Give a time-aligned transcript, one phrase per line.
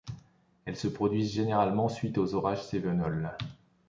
[0.65, 3.37] Elles se produisent généralement suite aux orages cévenols.